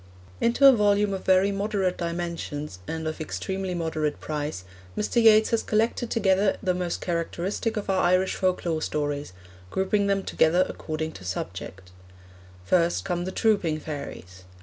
[0.39, 4.63] Into a volume of very moderate dimensions, and of extremely moderate price,
[4.97, 5.21] Mr.
[5.21, 9.31] Yeats has collected together the most characteristic of our Irish folklore stories,
[9.69, 11.91] grouping them together according to subject.
[12.65, 14.43] First come The Trooping Fairies.